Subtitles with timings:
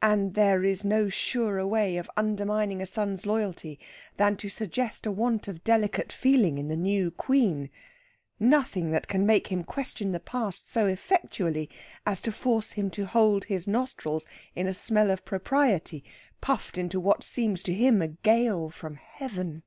[0.00, 3.78] And there is no surer way of undermining a son's loyalty
[4.16, 7.68] than to suggest a want of delicate feeling in the new Queen
[8.40, 11.68] nothing that can make him question the past so effectually
[12.06, 16.02] as to force him to hold his nostrils in a smell of propriety,
[16.40, 19.64] puffed into what seems to him a gale from heaven.